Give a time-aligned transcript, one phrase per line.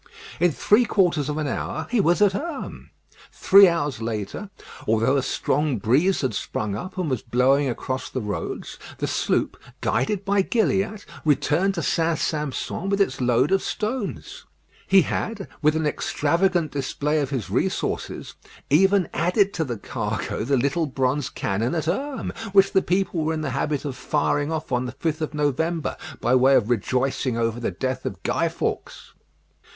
[0.39, 2.89] In three quarters of an hour he was at Herm.
[3.31, 4.49] Three hours later,
[4.87, 9.61] although a strong breeze had sprung up and was blowing across the roads, the sloop,
[9.79, 12.17] guided by Gilliatt, returned to St.
[12.17, 14.45] Sampson with its load of stones.
[14.87, 18.33] He had, with an extravagant display of his resources,
[18.71, 23.35] even added to the cargo the little bronze cannon at Herm, which the people were
[23.35, 27.37] in the habit of firing off on the 5th of November, by way of rejoicing
[27.37, 29.13] over the death of Guy Fawkes.